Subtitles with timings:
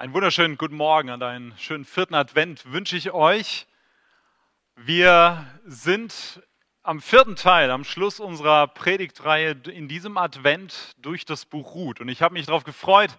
[0.00, 3.66] Einen wunderschönen guten Morgen und einen schönen vierten Advent wünsche ich euch.
[4.76, 6.40] Wir sind
[6.84, 12.00] am vierten Teil, am Schluss unserer Predigtreihe in diesem Advent durch das Buch Ruth.
[12.00, 13.10] Und ich habe mich darauf gefreut,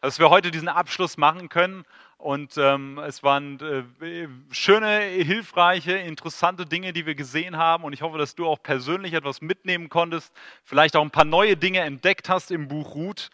[0.00, 1.84] dass wir heute diesen Abschluss machen können.
[2.18, 3.58] Und ähm, es waren
[4.00, 7.82] äh, schöne, hilfreiche, interessante Dinge, die wir gesehen haben.
[7.82, 10.32] Und ich hoffe, dass du auch persönlich etwas mitnehmen konntest,
[10.62, 13.28] vielleicht auch ein paar neue Dinge entdeckt hast im Buch Ruth.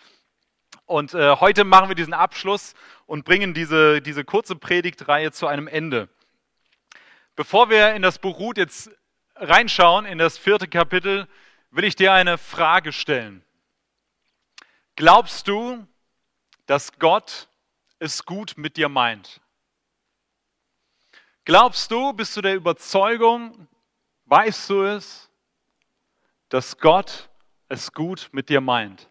[0.86, 2.74] Und äh, heute machen wir diesen Abschluss
[3.06, 6.08] und bringen diese, diese kurze Predigtreihe zu einem Ende.
[7.36, 8.90] Bevor wir in das Buch Ruth jetzt
[9.36, 11.26] reinschauen, in das vierte Kapitel,
[11.70, 13.42] will ich dir eine Frage stellen.
[14.94, 15.86] Glaubst du,
[16.66, 17.48] dass Gott
[17.98, 19.40] es gut mit dir meint?
[21.44, 23.68] Glaubst du, bist du der Überzeugung,
[24.26, 25.30] weißt du es,
[26.50, 27.28] dass Gott
[27.68, 29.10] es gut mit dir meint?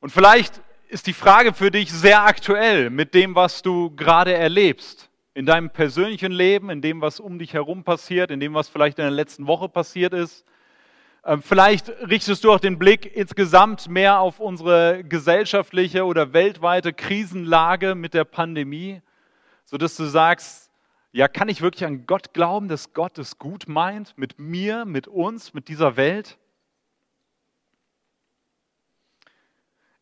[0.00, 5.10] Und vielleicht ist die Frage für dich sehr aktuell mit dem, was du gerade erlebst.
[5.34, 8.98] In deinem persönlichen Leben, in dem, was um dich herum passiert, in dem, was vielleicht
[8.98, 10.44] in der letzten Woche passiert ist.
[11.24, 17.94] Ähm, vielleicht richtest du auch den Blick insgesamt mehr auf unsere gesellschaftliche oder weltweite Krisenlage
[17.96, 19.02] mit der Pandemie,
[19.64, 20.70] sodass du sagst,
[21.10, 25.08] ja, kann ich wirklich an Gott glauben, dass Gott es gut meint mit mir, mit
[25.08, 26.38] uns, mit dieser Welt?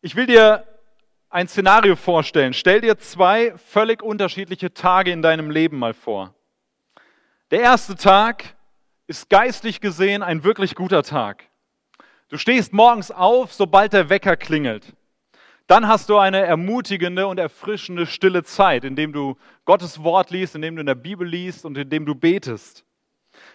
[0.07, 0.63] Ich will dir
[1.29, 2.53] ein Szenario vorstellen.
[2.53, 6.33] Stell dir zwei völlig unterschiedliche Tage in deinem Leben mal vor.
[7.51, 8.55] Der erste Tag
[9.07, 11.43] ist geistlich gesehen ein wirklich guter Tag.
[12.29, 14.93] Du stehst morgens auf, sobald der Wecker klingelt.
[15.67, 20.77] Dann hast du eine ermutigende und erfrischende stille Zeit, indem du Gottes Wort liest, indem
[20.77, 22.85] du in der Bibel liest und indem du betest.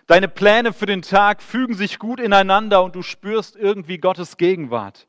[0.07, 5.09] Deine Pläne für den Tag fügen sich gut ineinander und du spürst irgendwie Gottes Gegenwart.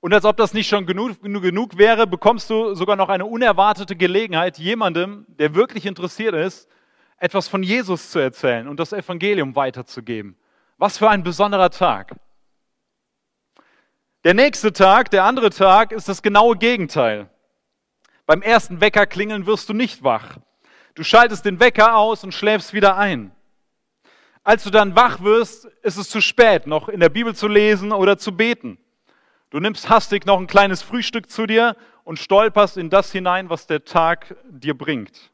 [0.00, 3.96] Und als ob das nicht schon genug, genug wäre, bekommst du sogar noch eine unerwartete
[3.96, 6.68] Gelegenheit, jemandem, der wirklich interessiert ist,
[7.18, 10.36] etwas von Jesus zu erzählen und das Evangelium weiterzugeben.
[10.78, 12.16] Was für ein besonderer Tag.
[14.24, 17.28] Der nächste Tag, der andere Tag, ist das genaue Gegenteil.
[18.24, 20.38] Beim ersten Wecker klingeln wirst du nicht wach.
[20.94, 23.32] Du schaltest den Wecker aus und schläfst wieder ein.
[24.42, 27.92] Als du dann wach wirst, ist es zu spät, noch in der Bibel zu lesen
[27.92, 28.78] oder zu beten.
[29.50, 33.66] Du nimmst hastig noch ein kleines Frühstück zu dir und stolperst in das hinein, was
[33.66, 35.32] der Tag dir bringt.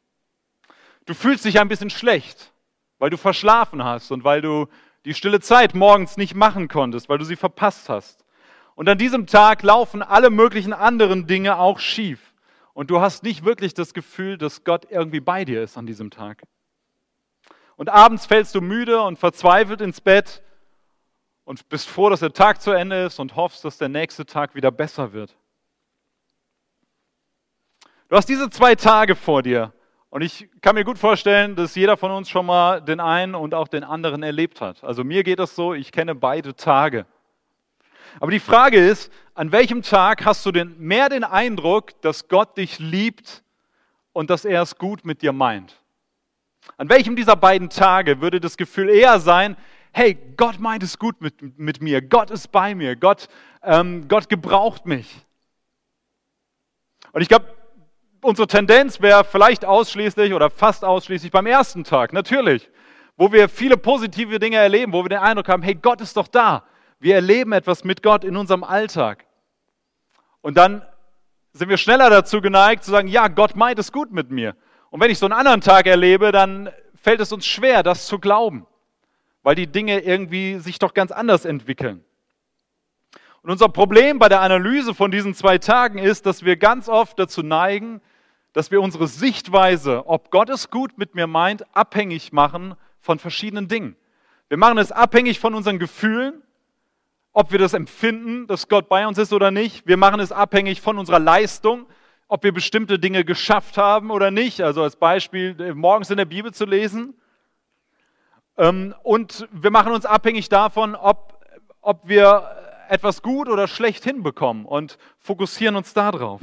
[1.05, 2.53] Du fühlst dich ein bisschen schlecht,
[2.99, 4.67] weil du verschlafen hast und weil du
[5.05, 8.25] die stille Zeit morgens nicht machen konntest, weil du sie verpasst hast.
[8.75, 12.33] Und an diesem Tag laufen alle möglichen anderen Dinge auch schief.
[12.73, 16.11] Und du hast nicht wirklich das Gefühl, dass Gott irgendwie bei dir ist an diesem
[16.11, 16.43] Tag.
[17.77, 20.43] Und abends fällst du müde und verzweifelt ins Bett
[21.47, 24.55] und bist froh, dass der Tag zu Ende ist und hoffst, dass der nächste Tag
[24.55, 25.35] wieder besser wird.
[28.09, 29.73] Du hast diese zwei Tage vor dir
[30.11, 33.55] und ich kann mir gut vorstellen, dass jeder von uns schon mal den einen und
[33.55, 34.83] auch den anderen erlebt hat.
[34.83, 37.07] Also mir geht das so, ich kenne beide Tage.
[38.19, 42.57] Aber die Frage ist, an welchem Tag hast du denn mehr den Eindruck, dass Gott
[42.57, 43.45] dich liebt
[44.13, 45.81] und dass er es gut mit dir meint?
[46.77, 49.57] An welchem dieser beiden Tage würde das Gefühl eher sein,
[49.97, 53.29] hey, Gott meint es gut mit, mit mir, Gott ist bei mir, Gott,
[53.63, 55.25] ähm, Gott gebraucht mich.
[57.13, 57.47] Und ich glaube,
[58.21, 62.69] unsere Tendenz wäre vielleicht ausschließlich oder fast ausschließlich beim ersten Tag, natürlich,
[63.17, 66.29] wo wir viele positive Dinge erleben, wo wir den Eindruck haben, hey, Gott ist doch
[66.29, 66.65] da.
[66.99, 69.25] Wir erleben etwas mit Gott in unserem Alltag.
[70.43, 70.83] Und dann
[71.55, 74.57] sind wir schneller dazu geneigt zu sagen, ja, Gott meint es gut mit mir.
[74.91, 76.69] Und wenn ich so einen anderen Tag erlebe, dann
[77.03, 78.67] fällt es uns schwer, das zu glauben
[79.47, 82.05] weil die Dinge irgendwie sich doch ganz anders entwickeln.
[83.43, 87.17] Und unser Problem bei der Analyse von diesen zwei Tagen ist, dass wir ganz oft
[87.17, 88.01] dazu neigen,
[88.55, 93.69] dass wir unsere Sichtweise, ob Gott es gut mit mir meint, abhängig machen von verschiedenen
[93.69, 93.95] Dingen.
[94.49, 96.43] Wir machen es abhängig von unseren Gefühlen,
[97.33, 99.87] ob wir das empfinden, dass Gott bei uns ist oder nicht.
[99.87, 101.87] Wir machen es abhängig von unserer Leistung,
[102.27, 104.61] ob wir bestimmte Dinge geschafft haben oder nicht.
[104.63, 107.15] Also als Beispiel, morgens in der Bibel zu lesen
[108.57, 111.39] und wir machen uns abhängig davon, ob,
[111.83, 112.57] ob wir
[112.89, 116.41] etwas gut oder schlecht hinbekommen und fokussieren uns darauf.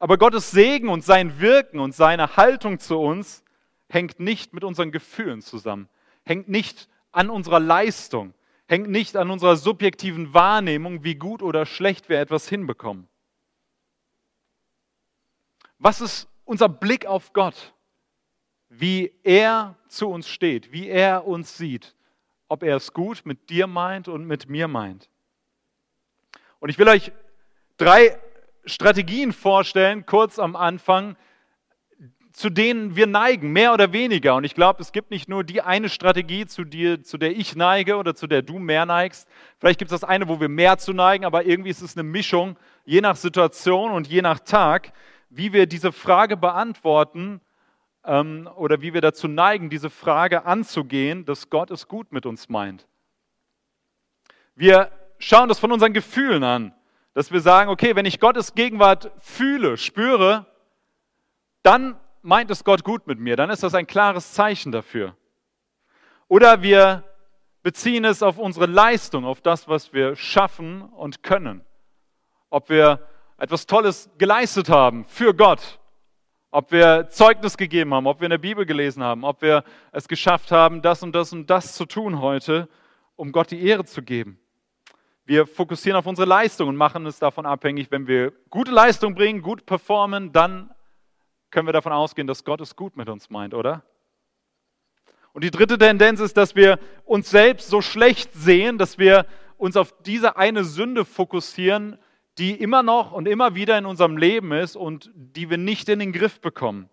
[0.00, 3.44] Aber Gottes Segen und sein Wirken und seine Haltung zu uns
[3.88, 5.88] hängt nicht mit unseren Gefühlen zusammen,
[6.24, 8.34] hängt nicht an unserer Leistung,
[8.66, 13.08] hängt nicht an unserer subjektiven Wahrnehmung, wie gut oder schlecht wir etwas hinbekommen.
[15.78, 17.72] Was ist unser Blick auf Gott?
[18.68, 21.94] Wie er zu uns steht, wie er uns sieht,
[22.48, 25.08] ob er es gut mit dir meint und mit mir meint.
[26.60, 27.12] Und ich will euch
[27.76, 28.18] drei
[28.64, 31.16] Strategien vorstellen, kurz am Anfang,
[32.32, 34.36] zu denen wir neigen, mehr oder weniger.
[34.36, 37.56] Und ich glaube, es gibt nicht nur die eine Strategie, zu, dir, zu der ich
[37.56, 39.26] neige oder zu der du mehr neigst.
[39.58, 42.04] Vielleicht gibt es das eine, wo wir mehr zu neigen, aber irgendwie ist es eine
[42.04, 44.92] Mischung, je nach Situation und je nach Tag,
[45.30, 47.40] wie wir diese Frage beantworten
[48.04, 52.48] ähm, oder wie wir dazu neigen, diese Frage anzugehen, dass Gott es gut mit uns
[52.48, 52.86] meint.
[54.54, 56.74] Wir schauen das von unseren Gefühlen an,
[57.14, 60.46] dass wir sagen, okay, wenn ich Gottes Gegenwart fühle, spüre,
[61.62, 65.16] dann meint es Gott gut mit mir, dann ist das ein klares Zeichen dafür.
[66.28, 67.04] Oder wir
[67.62, 71.64] beziehen es auf unsere Leistung, auf das, was wir schaffen und können.
[72.50, 73.06] Ob wir
[73.38, 75.77] etwas Tolles geleistet haben für Gott,
[76.50, 80.08] ob wir Zeugnis gegeben haben, ob wir in der Bibel gelesen haben, ob wir es
[80.08, 82.68] geschafft haben, das und das und das zu tun heute,
[83.16, 84.38] um Gott die Ehre zu geben.
[85.24, 89.42] Wir fokussieren auf unsere Leistung und machen es davon abhängig, wenn wir gute Leistung bringen,
[89.42, 90.70] gut performen, dann
[91.50, 93.82] können wir davon ausgehen, dass Gott es gut mit uns meint, oder?
[95.32, 99.26] Und die dritte Tendenz ist, dass wir uns selbst so schlecht sehen, dass wir
[99.58, 101.98] uns auf diese eine Sünde fokussieren,
[102.38, 105.98] die immer noch und immer wieder in unserem Leben ist und die wir nicht in
[105.98, 106.88] den Griff bekommen.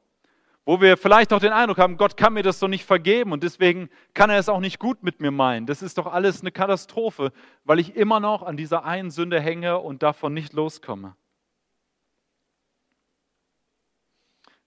[0.68, 3.44] Wo wir vielleicht auch den Eindruck haben, Gott kann mir das so nicht vergeben und
[3.44, 5.68] deswegen kann er es auch nicht gut mit mir meinen.
[5.68, 7.32] Das ist doch alles eine Katastrophe,
[7.64, 11.16] weil ich immer noch an dieser einen Sünde hänge und davon nicht loskomme.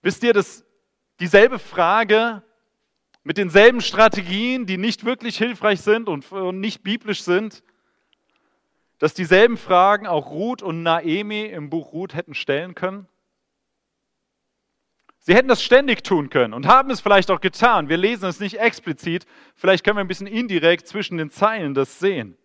[0.02, 0.64] Wisst ihr, dass
[1.18, 2.42] dieselbe Frage
[3.24, 7.64] mit denselben Strategien, die nicht wirklich hilfreich sind und nicht biblisch sind,
[8.98, 13.06] dass dieselben Fragen auch Ruth und Naemi im Buch Ruth hätten stellen können?
[15.20, 17.88] Sie hätten das ständig tun können und haben es vielleicht auch getan.
[17.88, 21.98] Wir lesen es nicht explizit, vielleicht können wir ein bisschen indirekt zwischen den Zeilen das
[21.98, 22.36] sehen.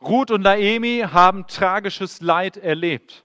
[0.00, 3.24] Ruth und Naemi haben tragisches Leid erlebt.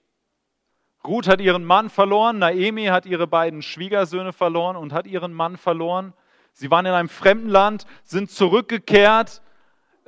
[1.04, 5.56] Ruth hat ihren Mann verloren, Naemi hat ihre beiden Schwiegersöhne verloren und hat ihren Mann
[5.56, 6.12] verloren.
[6.52, 9.42] Sie waren in einem fremden Land, sind zurückgekehrt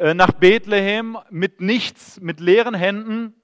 [0.03, 3.35] nach Bethlehem mit nichts, mit leeren Händen.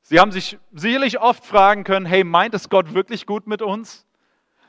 [0.00, 4.06] Sie haben sich sicherlich oft fragen können, hey, meint es Gott wirklich gut mit uns?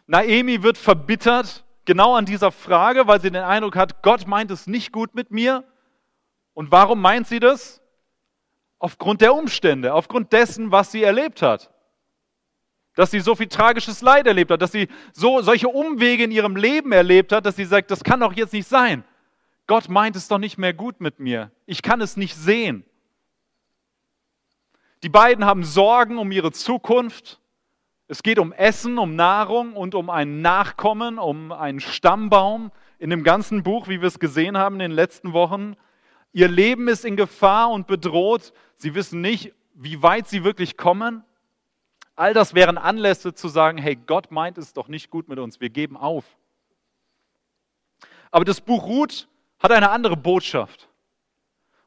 [0.07, 4.67] Naemi wird verbittert, genau an dieser Frage, weil sie den Eindruck hat, Gott meint es
[4.67, 5.63] nicht gut mit mir.
[6.53, 7.81] Und warum meint sie das?
[8.77, 11.71] Aufgrund der Umstände, aufgrund dessen, was sie erlebt hat.
[12.95, 16.57] Dass sie so viel tragisches Leid erlebt hat, dass sie so, solche Umwege in ihrem
[16.57, 19.05] Leben erlebt hat, dass sie sagt, das kann doch jetzt nicht sein.
[19.67, 21.51] Gott meint es doch nicht mehr gut mit mir.
[21.65, 22.83] Ich kann es nicht sehen.
[25.03, 27.39] Die beiden haben Sorgen um ihre Zukunft.
[28.07, 33.23] Es geht um Essen, um Nahrung und um ein Nachkommen, um einen Stammbaum in dem
[33.23, 35.75] ganzen Buch, wie wir es gesehen haben in den letzten Wochen.
[36.31, 38.53] Ihr Leben ist in Gefahr und bedroht.
[38.77, 41.23] Sie wissen nicht, wie weit sie wirklich kommen.
[42.15, 45.59] All das wären Anlässe zu sagen, hey, Gott meint es doch nicht gut mit uns,
[45.59, 46.25] wir geben auf.
[48.31, 49.27] Aber das Buch Ruth
[49.59, 50.89] hat eine andere Botschaft.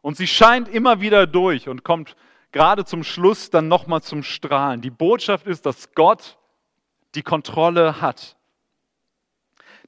[0.01, 2.17] Und sie scheint immer wieder durch und kommt
[2.53, 4.81] gerade zum Schluss dann nochmal zum Strahlen.
[4.81, 6.39] Die Botschaft ist, dass Gott
[7.15, 8.37] die Kontrolle hat.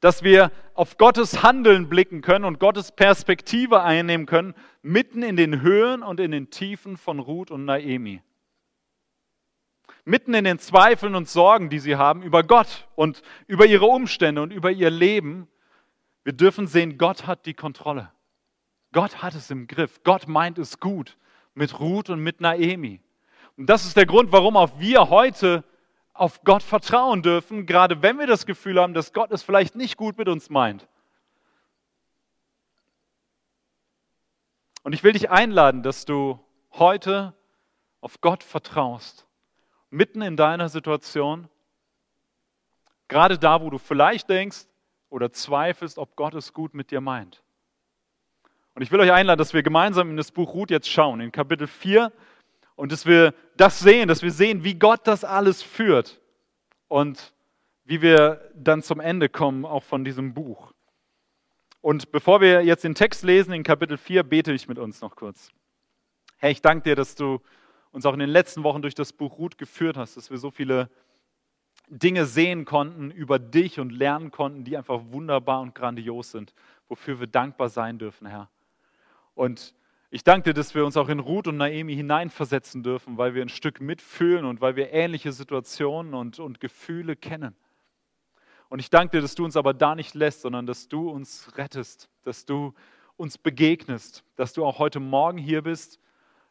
[0.00, 5.61] Dass wir auf Gottes Handeln blicken können und Gottes Perspektive einnehmen können, mitten in den
[5.61, 8.23] Höhen und in den Tiefen von Ruth und Naemi.
[10.05, 14.40] Mitten in den Zweifeln und Sorgen, die sie haben über Gott und über ihre Umstände
[14.40, 15.49] und über ihr Leben,
[16.25, 18.12] wir dürfen sehen, Gott hat die Kontrolle.
[18.93, 20.03] Gott hat es im Griff.
[20.03, 21.17] Gott meint es gut
[21.55, 23.00] mit Ruth und mit Naemi.
[23.57, 25.65] Und das ist der Grund, warum auch wir heute
[26.12, 29.97] auf Gott vertrauen dürfen, gerade wenn wir das Gefühl haben, dass Gott es vielleicht nicht
[29.97, 30.87] gut mit uns meint.
[34.83, 36.39] Und ich will dich einladen, dass du
[36.73, 37.35] heute
[38.00, 39.27] auf Gott vertraust,
[39.91, 41.49] mitten in deiner Situation,
[43.09, 44.67] gerade da, wo du vielleicht denkst,
[45.11, 47.43] oder zweifelst, ob Gott es gut mit dir meint.
[48.75, 51.33] Und ich will euch einladen, dass wir gemeinsam in das Buch Ruth jetzt schauen, in
[51.33, 52.12] Kapitel 4,
[52.76, 56.19] und dass wir das sehen, dass wir sehen, wie Gott das alles führt
[56.88, 57.35] und
[57.85, 60.73] wie wir dann zum Ende kommen, auch von diesem Buch.
[61.83, 65.17] Und bevor wir jetzt den Text lesen, in Kapitel 4, bete ich mit uns noch
[65.17, 65.50] kurz.
[66.38, 67.40] Herr, ich danke dir, dass du
[67.90, 70.50] uns auch in den letzten Wochen durch das Buch Ruth geführt hast, dass wir so
[70.50, 70.88] viele
[71.90, 76.54] Dinge sehen konnten über dich und lernen konnten, die einfach wunderbar und grandios sind,
[76.88, 78.49] wofür wir dankbar sein dürfen, Herr.
[79.35, 79.75] Und
[80.12, 83.42] ich danke dir, dass wir uns auch in Ruth und Naemi hineinversetzen dürfen, weil wir
[83.42, 87.56] ein Stück mitfühlen und weil wir ähnliche Situationen und, und Gefühle kennen.
[88.68, 91.56] Und ich danke dir, dass du uns aber da nicht lässt, sondern dass du uns
[91.56, 92.73] rettest, dass du
[93.16, 95.99] uns begegnest, dass du auch heute Morgen hier bist,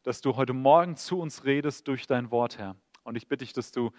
[0.03, 2.75] dass du heute Morgen zu uns redest durch dein Wort, Herr.
[3.03, 3.91] Und ich bitte dich, dass du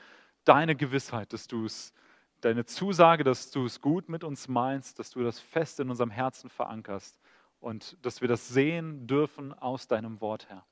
[0.44, 1.92] deine Gewissheit, dass du es,
[2.40, 6.11] deine Zusage, dass du es gut mit uns meinst, dass du das fest in unserem
[6.11, 7.18] Herzen verankerst
[7.61, 10.64] und dass wir das sehen dürfen aus deinem Wort, Herr.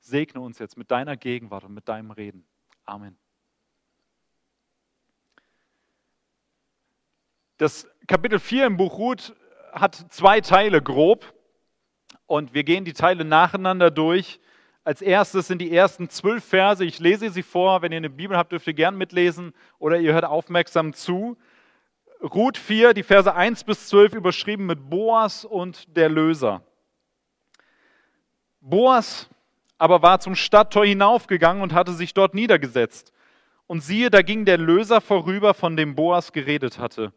[0.00, 2.46] Segne uns jetzt mit deiner Gegenwart und mit deinem Reden.
[2.84, 3.18] Amen.
[7.58, 9.34] Das Kapitel 4 im Buch Ruth
[9.72, 11.34] hat zwei Teile grob
[12.26, 14.40] und wir gehen die Teile nacheinander durch.
[14.86, 16.84] Als erstes sind die ersten zwölf Verse.
[16.84, 17.82] Ich lese sie vor.
[17.82, 21.36] Wenn ihr eine Bibel habt, dürft ihr gern mitlesen oder ihr hört aufmerksam zu.
[22.22, 26.62] Ruth 4, die Verse 1 bis 12 überschrieben mit Boas und der Löser.
[28.60, 29.28] Boas
[29.76, 33.12] aber war zum Stadttor hinaufgegangen und hatte sich dort niedergesetzt.
[33.66, 37.12] Und siehe, da ging der Löser vorüber, von dem Boas geredet hatte.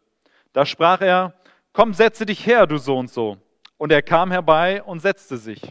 [0.53, 1.35] Da sprach er,
[1.71, 3.37] komm, setze dich her, du so und so.
[3.77, 5.61] Und er kam herbei und setzte sich.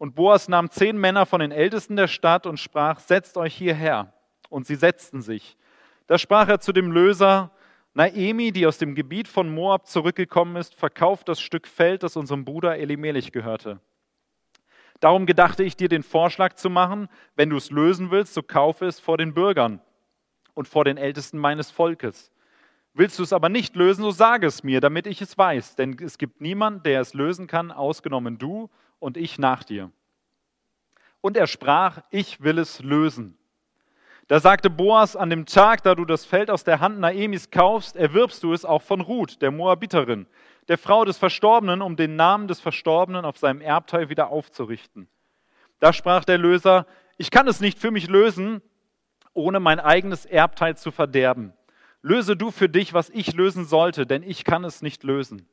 [0.00, 4.14] Und Boas nahm zehn Männer von den Ältesten der Stadt und sprach, setzt euch hierher.
[4.48, 5.58] Und sie setzten sich.
[6.06, 7.50] Da sprach er zu dem Löser,
[7.92, 12.46] Naemi, die aus dem Gebiet von Moab zurückgekommen ist, verkauft das Stück Feld, das unserem
[12.46, 13.78] Bruder Elimelech gehörte.
[15.00, 18.86] Darum gedachte ich dir den Vorschlag zu machen, wenn du es lösen willst, so kaufe
[18.86, 19.82] es vor den Bürgern
[20.54, 22.32] und vor den Ältesten meines Volkes.
[22.94, 25.98] Willst du es aber nicht lösen, so sage es mir, damit ich es weiß, denn
[26.02, 29.90] es gibt niemand, der es lösen kann, ausgenommen du und ich nach dir.
[31.20, 33.36] Und er sprach, ich will es lösen.
[34.28, 37.96] Da sagte Boas, an dem Tag, da du das Feld aus der Hand Naemis kaufst,
[37.96, 40.28] erwirbst du es auch von Ruth, der Moabiterin,
[40.68, 45.08] der Frau des Verstorbenen, um den Namen des Verstorbenen auf seinem Erbteil wieder aufzurichten.
[45.80, 48.62] Da sprach der Löser, ich kann es nicht für mich lösen,
[49.34, 51.52] ohne mein eigenes Erbteil zu verderben.
[52.02, 55.48] Löse du für dich, was ich lösen sollte, denn ich kann es nicht lösen.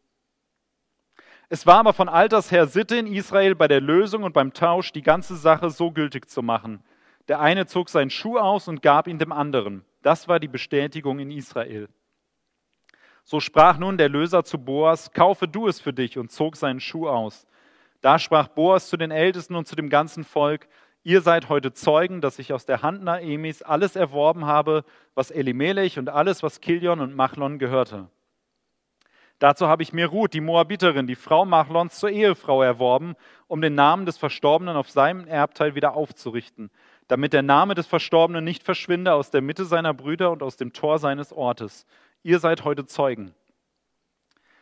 [1.50, 4.92] Es war aber von alters her Sitte in Israel bei der Lösung und beim Tausch
[4.92, 6.84] die ganze Sache so gültig zu machen–
[7.28, 9.84] der eine zog seinen Schuh aus und gab ihn dem anderen.
[10.02, 11.90] Das war die Bestätigung in Israel.
[13.24, 16.80] So sprach nun der Löser zu Boas, kaufe du es für dich und zog seinen
[16.80, 17.46] Schuh aus.
[18.02, 20.70] Da sprach Boas zu den Ältesten und zu dem ganzen Volk,
[21.04, 26.00] ihr seid heute Zeugen, dass ich aus der Hand Naemis alles erworben habe, was Elimelech
[26.00, 28.08] und alles, was Kilion und Machlon gehörte.
[29.40, 33.16] Dazu habe ich mir Ruth, die Moabiterin, die Frau Machlons, zur Ehefrau erworben,
[33.48, 36.72] um den Namen des Verstorbenen auf seinem Erbteil wieder aufzurichten,
[37.08, 40.74] damit der Name des Verstorbenen nicht verschwinde aus der Mitte seiner Brüder und aus dem
[40.74, 41.86] Tor seines Ortes.
[42.24, 43.36] Ihr seid heute Zeugen.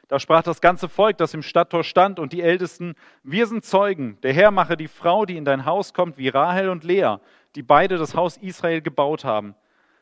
[0.09, 4.19] Da sprach das ganze Volk, das im Stadttor stand, und die Ältesten, wir sind Zeugen.
[4.21, 7.15] Der Herr mache die Frau, die in dein Haus kommt, wie Rahel und Lea,
[7.55, 9.55] die beide das Haus Israel gebaut haben.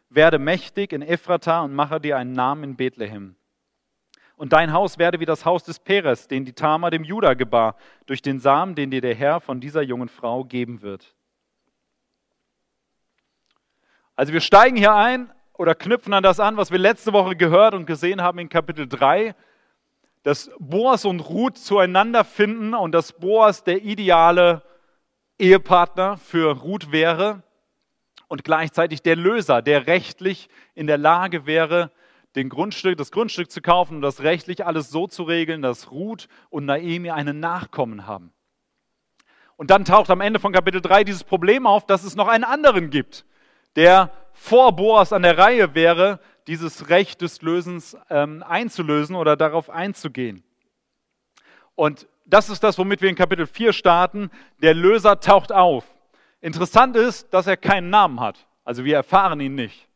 [0.10, 3.36] Werde mächtig in Ephrata und mache dir einen Namen in Bethlehem.
[4.36, 7.76] Und dein Haus werde wie das Haus des Peres, den die Tama dem Juda gebar,
[8.06, 11.16] durch den Samen, den dir der Herr von dieser jungen Frau geben wird.
[14.16, 17.74] Also wir steigen hier ein oder knüpfen an das an, was wir letzte Woche gehört
[17.74, 19.36] und gesehen haben in Kapitel 3,
[20.24, 24.62] dass Boas und Ruth zueinander finden und dass Boas der ideale
[25.38, 27.44] Ehepartner für Ruth wäre
[28.28, 31.92] und gleichzeitig der Löser, der rechtlich in der Lage wäre,
[32.36, 36.28] den Grundstück, das Grundstück zu kaufen und das rechtlich alles so zu regeln, dass Ruth
[36.50, 38.32] und Naemi einen Nachkommen haben.
[39.56, 42.44] Und dann taucht am Ende von Kapitel 3 dieses Problem auf, dass es noch einen
[42.44, 43.26] anderen gibt,
[43.76, 49.70] der vor Boas an der Reihe wäre, dieses Recht des Lösens ähm, einzulösen oder darauf
[49.70, 50.44] einzugehen.
[51.76, 54.30] Und das ist das, womit wir in Kapitel 4 starten.
[54.62, 55.86] Der Löser taucht auf.
[56.42, 58.48] Interessant ist, dass er keinen Namen hat.
[58.66, 59.88] Also wir erfahren ihn nicht.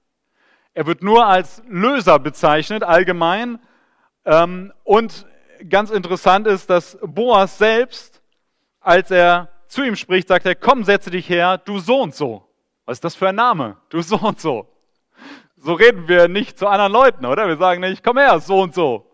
[0.78, 3.58] Er wird nur als Löser bezeichnet, allgemein.
[4.26, 5.26] Ähm, und
[5.68, 8.22] ganz interessant ist, dass Boas selbst,
[8.80, 12.48] als er zu ihm spricht, sagt er, komm, setze dich her, du so und so.
[12.86, 13.78] Was ist das für ein Name?
[13.90, 14.68] Du so und so.
[15.56, 17.48] So reden wir nicht zu anderen Leuten, oder?
[17.48, 19.10] Wir sagen nicht, komm her, so und so.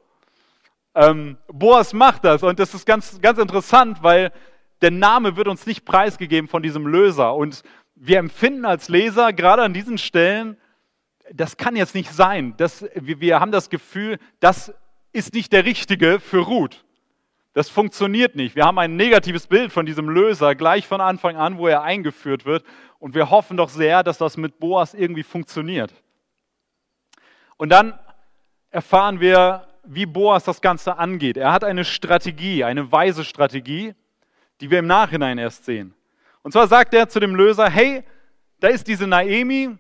[0.94, 4.34] Ähm, Boas macht das und das ist ganz, ganz interessant, weil
[4.82, 7.34] der Name wird uns nicht preisgegeben von diesem Löser.
[7.34, 7.64] Und
[7.96, 10.58] wir empfinden als Leser gerade an diesen Stellen,
[11.32, 12.54] das kann jetzt nicht sein.
[12.58, 14.74] Das, wir, haben das Gefühl, das
[15.12, 16.84] ist nicht der Richtige für Ruth.
[17.54, 18.56] Das funktioniert nicht.
[18.56, 22.46] Wir haben ein negatives Bild von diesem Löser gleich von Anfang an, wo er eingeführt
[22.46, 22.66] wird.
[23.00, 25.94] Und wir hoffen doch sehr, dass das mit Boas irgendwie funktioniert.
[27.58, 27.98] Und dann
[28.72, 31.38] erfahren wir, wie Boas das Ganze angeht.
[31.38, 33.94] Er hat eine Strategie, eine weise Strategie,
[34.62, 35.94] die wir im Nachhinein erst sehen.
[36.42, 38.04] Und zwar sagt er zu dem Löser, hey,
[38.60, 39.78] da ist diese Naemi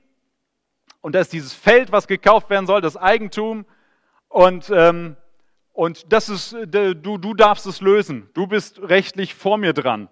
[1.04, 3.66] und da ist dieses Feld, was gekauft werden soll, das Eigentum.
[4.30, 5.18] Und ähm,
[5.74, 8.30] und das ist, du, du darfst es lösen.
[8.36, 10.08] Du bist rechtlich vor mir dran.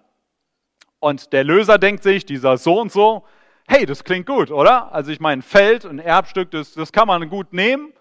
[0.98, 3.24] Und der Löser denkt sich, dieser so und so,
[3.68, 4.92] hey, das klingt gut, oder?
[4.92, 7.92] Also ich meine, ein Feld, ein Erbstück, das, das kann man gut nehmen.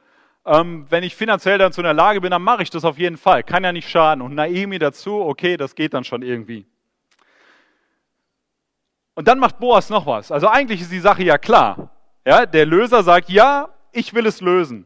[0.44, 3.18] Ähm, wenn ich finanziell dann zu einer Lage bin, dann mache ich das auf jeden
[3.18, 3.44] Fall.
[3.44, 4.24] Kann ja nicht schaden.
[4.24, 6.66] Und Naomi dazu, okay, das geht dann schon irgendwie.
[9.14, 10.32] Und dann macht Boas noch was.
[10.32, 11.91] Also eigentlich ist die Sache ja klar.
[12.26, 14.86] Ja, der Löser sagt, ja, ich will es lösen.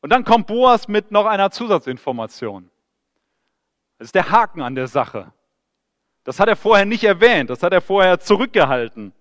[0.00, 2.68] Und dann kommt Boas mit noch einer Zusatzinformation.
[3.98, 5.32] Das ist der Haken an der Sache.
[6.24, 9.12] Das hat er vorher nicht erwähnt, das hat er vorher zurückgehalten.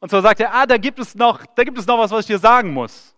[0.00, 2.20] Und zwar sagt er, ah, da gibt es noch, da gibt es noch was, was
[2.20, 3.14] ich dir sagen muss.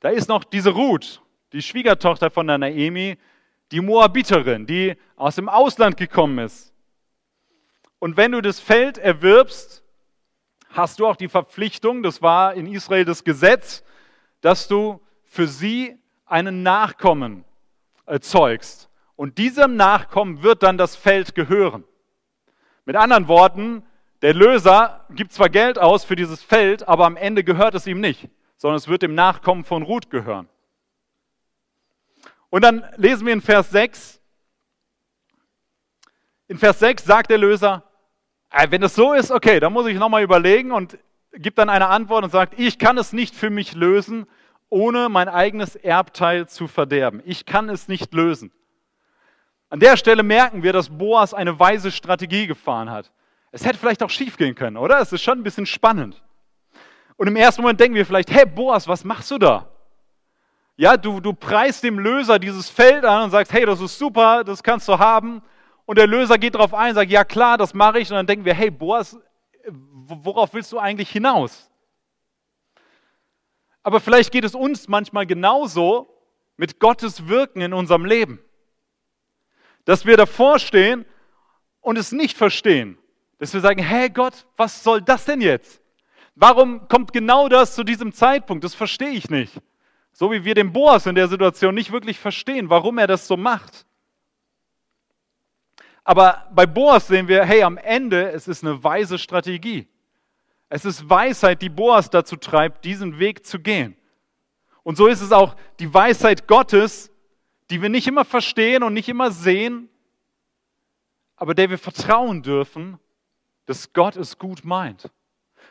[0.00, 1.22] Da ist noch diese Ruth,
[1.52, 3.16] die Schwiegertochter von der Naemi,
[3.72, 6.72] die Moabiterin, die aus dem Ausland gekommen ist.
[7.98, 9.82] Und wenn du das Feld erwirbst,
[10.76, 13.82] hast du auch die Verpflichtung, das war in Israel das Gesetz,
[14.40, 17.44] dass du für sie einen Nachkommen
[18.04, 18.88] erzeugst.
[19.16, 21.84] Und diesem Nachkommen wird dann das Feld gehören.
[22.84, 23.82] Mit anderen Worten,
[24.22, 28.00] der Löser gibt zwar Geld aus für dieses Feld, aber am Ende gehört es ihm
[28.00, 30.48] nicht, sondern es wird dem Nachkommen von Ruth gehören.
[32.50, 34.20] Und dann lesen wir in Vers 6,
[36.48, 37.82] in Vers 6 sagt der Löser,
[38.68, 40.98] wenn das so ist, okay, dann muss ich nochmal überlegen und
[41.32, 44.26] gibt dann eine Antwort und sagt, ich kann es nicht für mich lösen,
[44.68, 47.22] ohne mein eigenes Erbteil zu verderben.
[47.24, 48.50] Ich kann es nicht lösen.
[49.68, 53.10] An der Stelle merken wir, dass Boas eine weise Strategie gefahren hat.
[53.52, 55.00] Es hätte vielleicht auch schief gehen können, oder?
[55.00, 56.22] Es ist schon ein bisschen spannend.
[57.16, 59.68] Und im ersten Moment denken wir vielleicht, hey Boas, was machst du da?
[60.76, 64.44] Ja, du, du preist dem Löser dieses Feld an und sagst, hey, das ist super,
[64.44, 65.42] das kannst du haben.
[65.86, 68.10] Und der Löser geht darauf ein, sagt, ja klar, das mache ich.
[68.10, 69.16] Und dann denken wir, hey Boas,
[69.68, 71.70] worauf willst du eigentlich hinaus?
[73.82, 76.12] Aber vielleicht geht es uns manchmal genauso
[76.56, 78.40] mit Gottes Wirken in unserem Leben.
[79.84, 81.04] Dass wir davor stehen
[81.80, 82.98] und es nicht verstehen.
[83.38, 85.80] Dass wir sagen, hey Gott, was soll das denn jetzt?
[86.34, 88.64] Warum kommt genau das zu diesem Zeitpunkt?
[88.64, 89.54] Das verstehe ich nicht.
[90.12, 93.36] So wie wir den Boas in der Situation nicht wirklich verstehen, warum er das so
[93.36, 93.86] macht.
[96.06, 99.88] Aber bei Boas sehen wir, hey, am Ende, es ist eine weise Strategie.
[100.68, 103.96] Es ist Weisheit, die Boas dazu treibt, diesen Weg zu gehen.
[104.84, 107.10] Und so ist es auch die Weisheit Gottes,
[107.70, 109.88] die wir nicht immer verstehen und nicht immer sehen,
[111.34, 113.00] aber der wir vertrauen dürfen,
[113.66, 115.10] dass Gott es gut meint.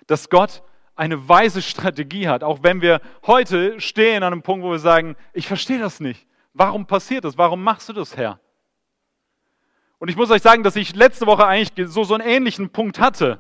[0.06, 0.64] Dass Gott
[0.98, 5.16] eine weise Strategie hat, auch wenn wir heute stehen an einem Punkt, wo wir sagen,
[5.32, 6.28] ich verstehe das nicht.
[6.54, 7.38] Warum passiert das?
[7.38, 8.42] Warum machst du das, Herr?
[10.00, 13.00] Und ich muss euch sagen, dass ich letzte Woche eigentlich so, so einen ähnlichen Punkt
[13.00, 13.40] hatte.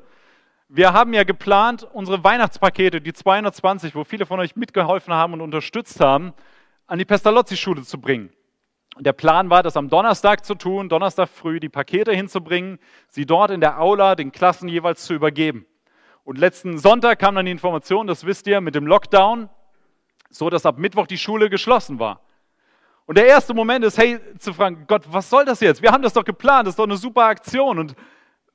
[0.67, 5.41] Wir haben ja geplant, unsere Weihnachtspakete, die 220, wo viele von euch mitgeholfen haben und
[5.41, 6.33] unterstützt haben,
[6.87, 8.29] an die Pestalozzi-Schule zu bringen.
[8.95, 13.25] Und der Plan war, das am Donnerstag zu tun, Donnerstag früh die Pakete hinzubringen, sie
[13.25, 15.65] dort in der Aula den Klassen jeweils zu übergeben.
[16.23, 19.49] Und letzten Sonntag kam dann die Information, das wisst ihr, mit dem Lockdown,
[20.29, 22.21] so dass ab Mittwoch die Schule geschlossen war.
[23.05, 25.81] Und der erste Moment ist, hey, zu fragen, Gott, was soll das jetzt?
[25.81, 27.77] Wir haben das doch geplant, das ist doch eine super Aktion.
[27.77, 27.95] Und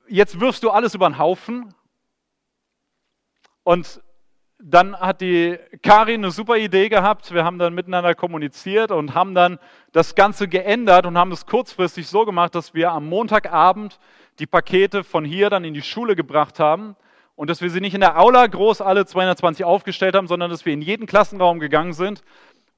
[0.07, 1.73] jetzt wirfst du alles über den Haufen.
[3.63, 4.01] Und
[4.63, 7.33] dann hat die Karin eine super Idee gehabt.
[7.33, 9.57] Wir haben dann miteinander kommuniziert und haben dann
[9.91, 13.99] das Ganze geändert und haben es kurzfristig so gemacht, dass wir am Montagabend
[14.39, 16.95] die Pakete von hier dann in die Schule gebracht haben
[17.35, 20.65] und dass wir sie nicht in der Aula groß alle 220 aufgestellt haben, sondern dass
[20.65, 22.21] wir in jeden Klassenraum gegangen sind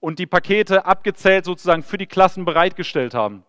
[0.04, 3.46] und die Pakete abgezählt sozusagen für die Klassen bereitgestellt haben.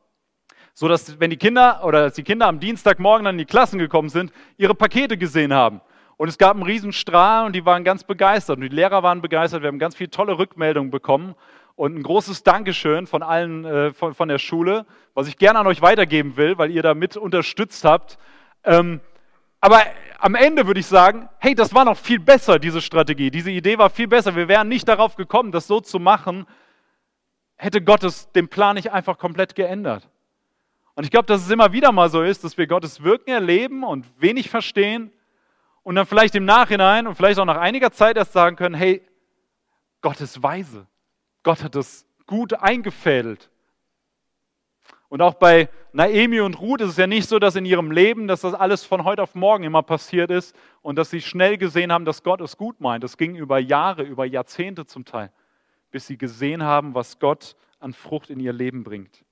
[0.72, 3.80] So dass, wenn die Kinder oder als die Kinder am Dienstagmorgen dann in die Klassen
[3.80, 5.80] gekommen sind, ihre Pakete gesehen haben.
[6.16, 8.58] Und es gab einen riesen Strahl und die waren ganz begeistert.
[8.58, 9.62] Und die Lehrer waren begeistert.
[9.62, 11.34] Wir haben ganz viele tolle Rückmeldungen bekommen.
[11.74, 15.66] Und ein großes Dankeschön von allen äh, von, von, der Schule, was ich gerne an
[15.66, 18.16] euch weitergeben will, weil ihr da mit unterstützt habt.
[18.62, 19.00] Ähm,
[19.64, 19.82] aber
[20.18, 23.30] am Ende würde ich sagen, hey, das war noch viel besser, diese Strategie.
[23.30, 24.36] Diese Idee war viel besser.
[24.36, 26.44] Wir wären nicht darauf gekommen, das so zu machen,
[27.56, 30.06] hätte Gottes den Plan nicht einfach komplett geändert.
[30.94, 33.84] Und ich glaube, dass es immer wieder mal so ist, dass wir Gottes Wirken erleben
[33.84, 35.10] und wenig verstehen
[35.82, 39.00] und dann vielleicht im Nachhinein und vielleicht auch nach einiger Zeit erst sagen können, hey,
[40.02, 40.86] Gott ist weise.
[41.42, 43.48] Gott hat es gut eingefädelt.
[45.14, 48.26] Und auch bei Naemi und Ruth ist es ja nicht so, dass in ihrem Leben,
[48.26, 51.92] dass das alles von heute auf morgen immer passiert ist und dass sie schnell gesehen
[51.92, 53.04] haben, dass Gott es gut meint.
[53.04, 55.30] Das ging über Jahre, über Jahrzehnte zum Teil,
[55.92, 59.24] bis sie gesehen haben, was Gott an Frucht in ihr Leben bringt.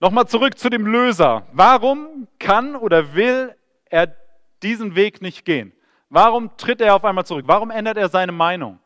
[0.00, 1.46] Nochmal zurück zu dem Löser.
[1.52, 4.16] Warum kann oder will er
[4.62, 5.74] diesen Weg nicht gehen?
[6.08, 7.44] Warum tritt er auf einmal zurück?
[7.48, 8.78] Warum ändert er seine Meinung?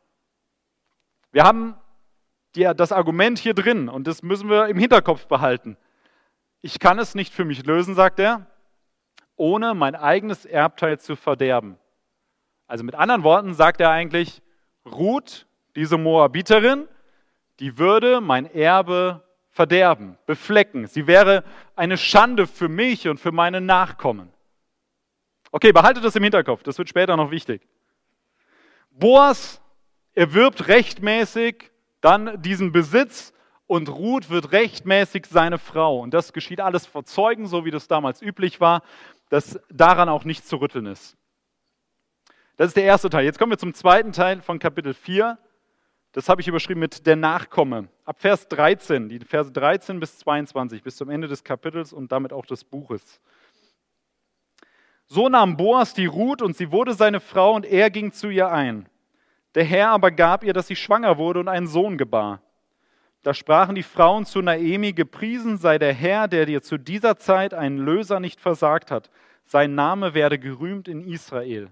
[1.31, 1.77] Wir haben
[2.57, 5.77] die, das Argument hier drin und das müssen wir im Hinterkopf behalten.
[6.63, 8.47] Ich kann es nicht für mich lösen, sagt er.
[9.37, 11.79] ohne mein eigenes Erbteil zu verderben.
[12.67, 14.43] Also mit anderen Worten sagt er eigentlich,
[14.87, 16.89] Ruth, diese Moabiterin,
[17.61, 20.87] die würde mein Erbe verderben, beflecken.
[20.87, 21.45] Sie wäre
[21.77, 24.33] eine Schande für mich und für meine Nachkommen.
[25.53, 27.67] Okay, behaltet das im Hinterkopf, das wird später noch wichtig.
[28.91, 29.61] Boas
[30.15, 31.71] erwirbt rechtmäßig
[32.07, 33.33] dann diesen Besitz
[33.67, 35.99] und Ruth wird rechtmäßig seine Frau.
[35.99, 38.83] Und das geschieht alles vor Zeugen, so wie das damals üblich war,
[39.29, 41.17] dass daran auch nicht zu rütteln ist.
[42.57, 43.25] Das ist der erste Teil.
[43.25, 45.37] Jetzt kommen wir zum zweiten Teil von Kapitel 4.
[46.13, 47.89] Das habe ich überschrieben mit der Nachkomme.
[48.05, 52.33] Ab Vers 13, die Verse 13 bis 22, bis zum Ende des Kapitels und damit
[52.33, 53.21] auch des Buches.
[55.09, 58.49] So nahm Boas die Ruth und sie wurde seine Frau und er ging zu ihr
[58.49, 58.89] ein.
[59.57, 62.43] Der Herr aber gab ihr, dass sie schwanger wurde und einen Sohn gebar.
[63.23, 67.55] Da sprachen die Frauen zu Naemi, gepriesen sei der Herr, der dir zu dieser Zeit
[67.55, 69.11] einen Löser nicht versagt hat.
[69.47, 71.71] Sein Name werde gerühmt in Israel.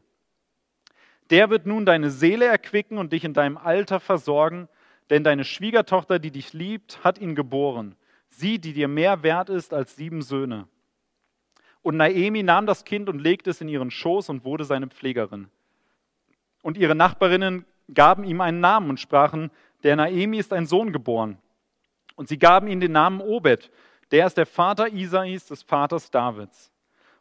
[1.29, 4.67] Der wird nun deine Seele erquicken und dich in deinem Alter versorgen,
[5.11, 7.97] denn deine Schwiegertochter, die dich liebt, hat ihn geboren.
[8.29, 10.69] Sie, die dir mehr wert ist als sieben Söhne.
[11.83, 15.49] Und Naemi nahm das Kind und legte es in ihren Schoß und wurde seine Pflegerin.
[16.63, 19.51] Und ihre Nachbarinnen gaben ihm einen Namen und sprachen,
[19.83, 21.39] der Naemi ist ein Sohn geboren.
[22.17, 23.71] Und sie gaben ihm den Namen Obed.
[24.11, 26.73] Der ist der Vater Isais, des Vaters Davids.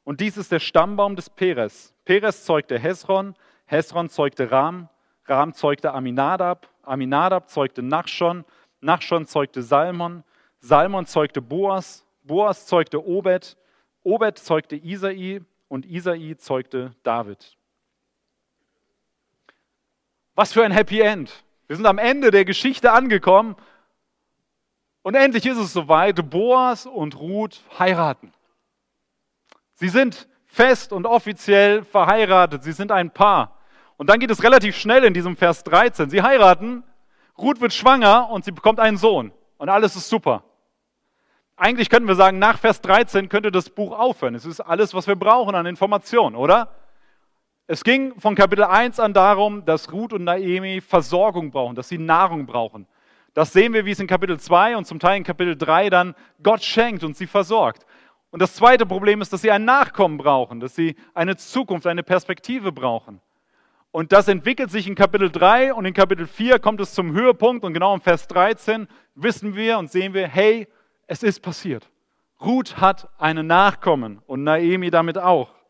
[0.03, 1.93] Und dies ist der Stammbaum des Peres.
[2.05, 4.89] Peres zeugte Hesron, Hesron zeugte Ram,
[5.25, 8.43] Ram zeugte Aminadab, Aminadab zeugte Nachschon,
[8.81, 10.23] Nachschon zeugte Salmon,
[10.59, 13.57] Salmon zeugte Boas, Boas zeugte Obed,
[14.03, 17.57] Obed zeugte Isai und Isai zeugte David.
[20.35, 21.31] Was für ein Happy End.
[21.67, 23.55] Wir sind am Ende der Geschichte angekommen
[25.03, 28.33] und endlich ist es soweit, Boas und Ruth heiraten.
[29.75, 32.63] Sie sind fest und offiziell verheiratet.
[32.63, 33.59] Sie sind ein Paar.
[33.97, 36.09] Und dann geht es relativ schnell in diesem Vers 13.
[36.09, 36.83] Sie heiraten,
[37.37, 39.31] Ruth wird schwanger und sie bekommt einen Sohn.
[39.57, 40.43] Und alles ist super.
[41.55, 44.35] Eigentlich könnten wir sagen, nach Vers 13 könnte das Buch aufhören.
[44.35, 46.73] Es ist alles, was wir brauchen an Informationen, oder?
[47.65, 51.97] Es ging von Kapitel 1 an darum, dass Ruth und Naomi Versorgung brauchen, dass sie
[51.97, 52.87] Nahrung brauchen.
[53.33, 56.13] Das sehen wir, wie es in Kapitel 2 und zum Teil in Kapitel 3 dann
[56.43, 57.85] Gott schenkt und sie versorgt.
[58.31, 62.03] Und das zweite Problem ist, dass sie ein Nachkommen brauchen, dass sie eine Zukunft, eine
[62.03, 63.21] Perspektive brauchen.
[63.91, 67.63] Und das entwickelt sich in Kapitel 3 und in Kapitel 4 kommt es zum Höhepunkt
[67.63, 70.67] und genau im Vers 13 wissen wir und sehen wir, hey,
[71.07, 71.89] es ist passiert.
[72.41, 75.62] Ruth hat einen Nachkommen und Naemi damit auch.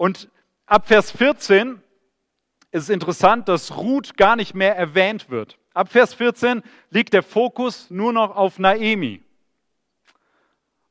[0.00, 0.30] Und
[0.64, 1.78] ab Vers 14
[2.70, 5.58] ist es interessant, dass Ruth gar nicht mehr erwähnt wird.
[5.74, 9.22] Ab Vers 14 liegt der Fokus nur noch auf Naemi.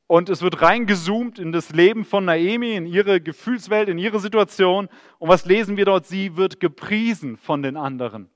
[0.06, 4.88] Und es wird reingezoomt in das Leben von Naomi, in ihre Gefühlswelt, in ihre Situation.
[5.18, 6.06] Und was lesen wir dort?
[6.06, 8.30] Sie wird gepriesen von den anderen.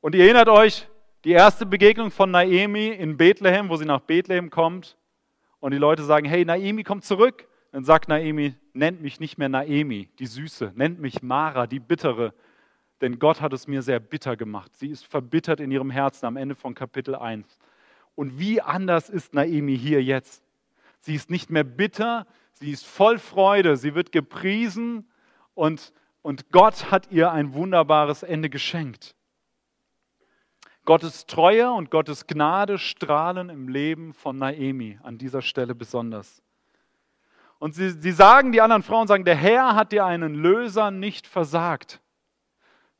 [0.00, 0.88] Und ihr erinnert euch,
[1.24, 4.96] die erste Begegnung von Naomi in Bethlehem, wo sie nach Bethlehem kommt.
[5.60, 7.46] Und die Leute sagen, hey, Naomi, komm zurück.
[7.70, 12.32] Dann sagt Naomi, nennt mich nicht mehr Naomi, die Süße, nennt mich Mara, die Bittere.
[13.00, 14.74] Denn Gott hat es mir sehr bitter gemacht.
[14.74, 17.58] Sie ist verbittert in ihrem Herzen am Ende von Kapitel 1.
[18.14, 20.42] Und wie anders ist Naomi hier jetzt?
[21.00, 25.08] Sie ist nicht mehr bitter, sie ist voll Freude, sie wird gepriesen
[25.54, 29.14] und, und Gott hat ihr ein wunderbares Ende geschenkt.
[30.84, 36.42] Gottes Treue und Gottes Gnade strahlen im Leben von Naemi an dieser Stelle besonders.
[37.58, 41.26] Und sie, sie sagen, die anderen Frauen sagen, der Herr hat dir einen Löser nicht
[41.26, 42.00] versagt.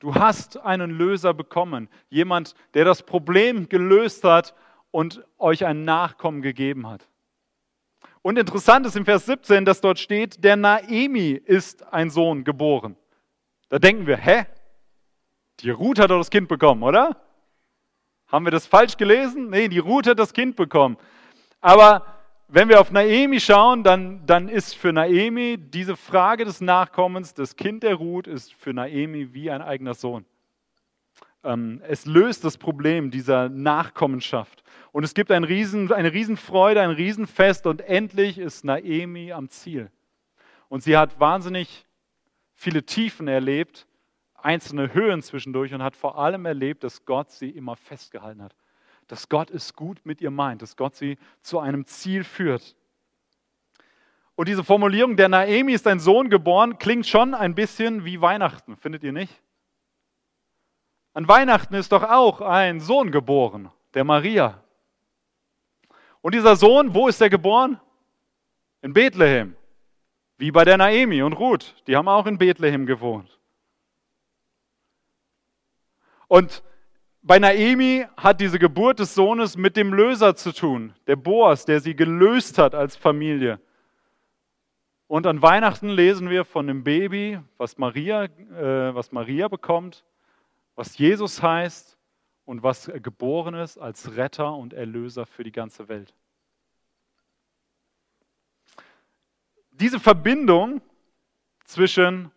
[0.01, 4.55] Du hast einen Löser bekommen, jemand, der das Problem gelöst hat
[4.91, 7.09] und euch ein Nachkommen gegeben hat.
[8.23, 12.97] Und interessant ist im Vers 17, dass dort steht, der Naemi ist ein Sohn geboren.
[13.69, 14.47] Da denken wir, hä?
[15.61, 17.17] Die Ruth hat doch das Kind bekommen, oder?
[18.29, 19.51] Haben wir das falsch gelesen?
[19.51, 20.97] Nee, die Ruth hat das Kind bekommen.
[21.61, 22.18] Aber
[22.49, 27.57] wenn wir auf Naemi schauen, dann, dann ist für Naemi diese Frage des Nachkommens, das
[27.57, 30.25] Kind der Ruth, ist für Naemi wie ein eigener Sohn.
[31.45, 34.65] Ähm, es löst das Problem dieser Nachkommenschaft.
[34.93, 39.91] Und es gibt ein Riesen, eine Riesenfreude, ein Riesenfest und endlich ist Naemi am Ziel.
[40.71, 41.87] Und sie hat wahnsinnig
[42.55, 43.87] viele Tiefen erlebt,
[44.35, 48.55] einzelne Höhen zwischendurch und hat vor allem erlebt, dass Gott sie immer festgehalten hat.
[49.09, 52.77] Dass Gott es gut mit ihr meint, dass Gott sie zu einem Ziel führt.
[54.37, 58.77] Und diese Formulierung, der Naemi ist ein Sohn geboren, klingt schon ein bisschen wie Weihnachten,
[58.77, 59.43] findet ihr nicht?
[61.13, 64.63] An Weihnachten ist doch auch ein Sohn geboren, der Maria.
[66.21, 67.81] Und dieser Sohn, wo ist er geboren?
[68.83, 69.57] In Bethlehem.
[70.37, 73.41] Wie bei der Naemi und Ruth, die haben auch in Bethlehem gewohnt.
[76.29, 76.63] Und
[77.23, 81.81] bei Naemi hat diese Geburt des Sohnes mit dem Löser zu tun, der Boas, der
[81.81, 83.61] sie gelöst hat als Familie.
[85.09, 90.05] Und an Weihnachten lesen wir von dem Baby, was Maria, äh, was Maria bekommt,
[90.75, 91.99] was Jesus heißt
[92.45, 96.15] und was geboren ist als Retter und Erlöser für die ganze Welt.
[99.71, 100.83] Diese Verbindung
[101.65, 102.31] zwischen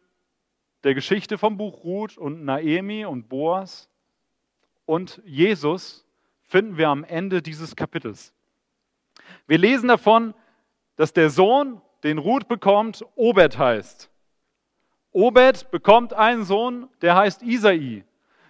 [0.84, 3.90] der Geschichte vom Buch Ruth und Naemi und Boas
[4.91, 6.06] und Jesus
[6.41, 8.34] finden wir am Ende dieses Kapitels.
[9.47, 10.34] Wir lesen davon,
[10.97, 14.12] dass der Sohn den Ruth bekommt, Obed heißt.
[15.13, 18.04] Obed bekommt einen Sohn, der heißt Isai.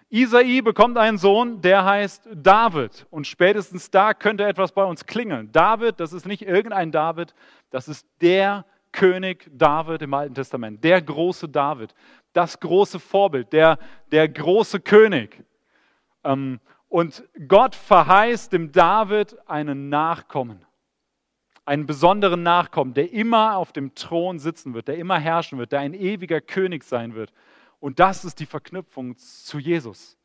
[0.10, 3.06] Isai bekommt einen Sohn, der heißt David.
[3.12, 5.52] Und spätestens da könnte etwas bei uns klingeln.
[5.52, 7.36] David, das ist nicht irgendein David,
[7.70, 11.94] das ist der König David im Alten Testament, der große David,
[12.34, 13.78] das große Vorbild, der,
[14.12, 15.46] der große König.
[16.24, 20.66] Ähm, und Gott verheißt dem David einen Nachkommen
[21.66, 25.80] einen besonderen Nachkommen, der immer auf dem Thron sitzen wird, der immer herrschen wird, der
[25.80, 27.32] ein ewiger König sein wird.
[27.80, 30.18] Und das ist die Verknüpfung zu Jesus.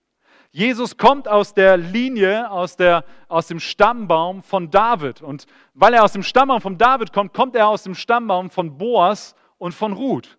[0.51, 5.21] Jesus kommt aus der Linie, aus, der, aus dem Stammbaum von David.
[5.21, 8.79] Und weil er aus dem Stammbaum von David kommt, kommt er aus dem Stammbaum von
[8.79, 10.39] Boas und von Ruth.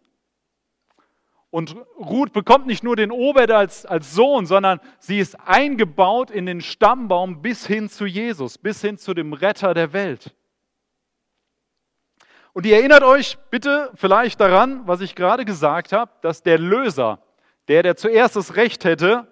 [1.49, 6.45] Und Ruth bekommt nicht nur den Obed als, als Sohn, sondern sie ist eingebaut in
[6.45, 10.35] den Stammbaum bis hin zu Jesus, bis hin zu dem Retter der Welt.
[12.51, 17.19] Und ihr erinnert euch bitte vielleicht daran, was ich gerade gesagt habe, dass der Löser,
[17.67, 19.27] der, der zuerst das Recht hätte,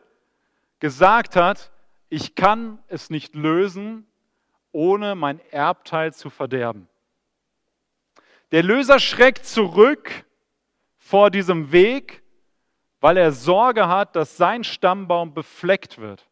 [0.79, 1.71] gesagt hat,
[2.09, 4.05] ich kann es nicht lösen,
[4.71, 6.87] ohne mein Erbteil zu verderben.
[8.51, 10.25] Der Löser schreckt zurück
[11.05, 12.23] vor diesem Weg,
[12.99, 16.27] weil er Sorge hat, dass sein Stammbaum befleckt wird.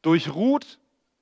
[0.00, 0.78] Durch Ruth,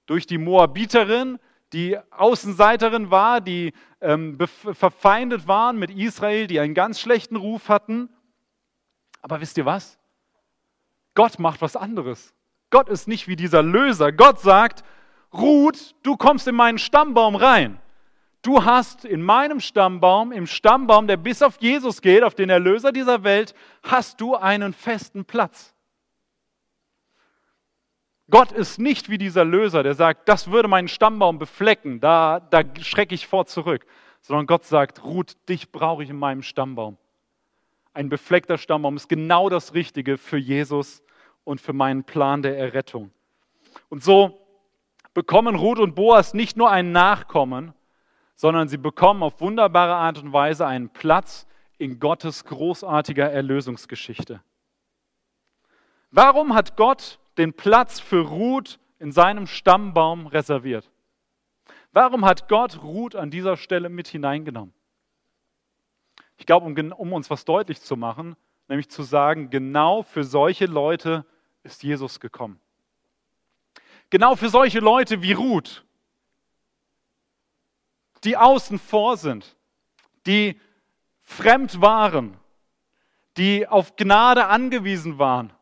[0.07, 1.41] durch die Moabiterin,
[1.73, 8.09] die Außenseiterin war, die ähm, verfeindet waren mit Israel, die einen ganz schlechten Ruf hatten.
[9.21, 9.99] Aber wisst ihr was?
[11.15, 12.33] Gott macht was anderes.
[12.71, 14.13] Gott ist nicht wie dieser Löser.
[14.13, 14.85] Gott sagt,
[15.33, 17.81] Ruth, du kommst in meinen Stammbaum rein.
[18.47, 22.93] Du hast in meinem Stammbaum, im Stammbaum, der bis auf Jesus geht, auf den Erlöser
[22.93, 25.75] dieser Welt, hast du einen festen Platz.
[28.31, 32.63] Gott ist nicht wie dieser Löser, der sagt, das würde meinen Stammbaum beflecken, da, da
[32.81, 33.85] schrecke ich vor zurück.
[34.21, 36.99] Sondern Gott sagt, Ruth, dich brauche ich in meinem Stammbaum.
[37.95, 41.03] Ein befleckter Stammbaum ist genau das Richtige für Jesus
[41.43, 43.11] und für meinen Plan der Errettung.
[43.89, 44.41] Und so
[45.15, 47.75] bekommen Ruth und Boas nicht nur ein Nachkommen,
[48.37, 51.47] sondern sie bekommen auf wunderbare Art und Weise einen Platz
[51.79, 54.41] in Gottes großartiger Erlösungsgeschichte.
[56.11, 60.91] Warum hat Gott den Platz für Ruth in seinem Stammbaum reserviert.
[61.93, 64.75] Warum hat Gott Ruth an dieser Stelle mit hineingenommen?
[66.39, 68.37] Ich glaube, um, um, uns was deutlich zu machen,
[68.69, 71.25] nämlich zu sagen, genau für solche Leute
[71.63, 72.61] ist Jesus gekommen.
[74.11, 75.85] Genau für solche Leute wie Ruth,
[78.27, 79.57] die außen vor sind,
[80.27, 80.61] die
[81.23, 82.37] fremd waren,
[83.37, 85.53] die auf Gnade angewiesen waren,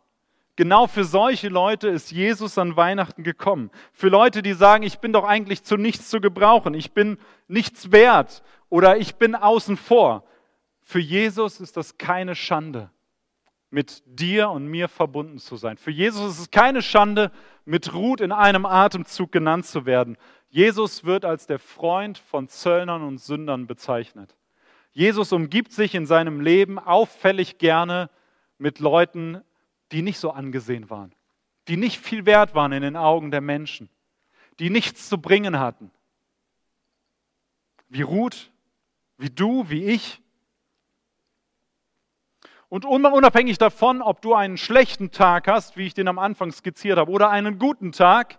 [0.57, 3.71] Genau für solche Leute ist Jesus an Weihnachten gekommen.
[3.93, 7.91] Für Leute, die sagen, ich bin doch eigentlich zu nichts zu gebrauchen, ich bin nichts
[7.91, 10.23] wert oder ich bin außen vor.
[10.83, 12.91] Für Jesus ist das keine Schande,
[13.71, 15.77] mit dir und mir verbunden zu sein.
[15.77, 17.33] Für Jesus ist es keine Schande,
[17.65, 20.17] mit Ruth in einem Atemzug genannt zu werden.
[20.55, 24.37] Jesus wird als der Freund von Zöllnern und Sündern bezeichnet.
[24.93, 28.09] Jesus umgibt sich in seinem Leben auffällig gerne
[28.57, 29.43] mit Leuten,
[29.91, 31.13] die nicht so angesehen waren,
[31.67, 33.91] die nicht viel wert waren in den Augen der Menschen,
[34.61, 35.91] die nichts zu bringen hatten.
[37.89, 38.53] Wie Ruth,
[39.19, 40.23] wie du, wie ich.
[42.69, 46.97] Und unabhängig davon, ob du einen schlechten Tag hast, wie ich den am Anfang skizziert
[46.97, 48.39] habe, oder einen guten Tag,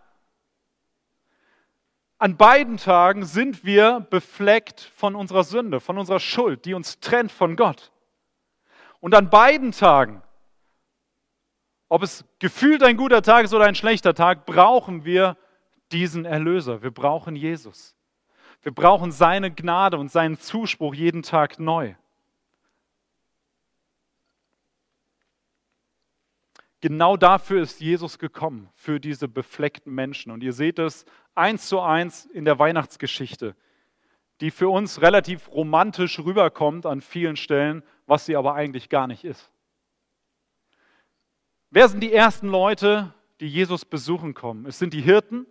[2.25, 7.31] an beiden Tagen sind wir befleckt von unserer Sünde, von unserer Schuld, die uns trennt
[7.31, 7.91] von Gott.
[8.99, 10.21] Und an beiden Tagen
[11.87, 15.37] ob es gefühlt ein guter Tag ist oder ein schlechter Tag, brauchen wir
[15.91, 16.81] diesen Erlöser.
[16.81, 17.95] Wir brauchen Jesus.
[18.61, 21.93] Wir brauchen seine Gnade und seinen Zuspruch jeden Tag neu.
[26.81, 30.31] Genau dafür ist Jesus gekommen, für diese befleckten Menschen.
[30.31, 33.55] Und ihr seht es eins zu eins in der Weihnachtsgeschichte.
[34.41, 39.23] die für uns relativ romantisch rüberkommt an vielen Stellen, was sie aber eigentlich gar nicht
[39.23, 39.49] ist.
[41.69, 44.65] Wer sind die ersten Leute, die Jesus besuchen kommen?
[44.65, 45.45] Es sind die Hirten.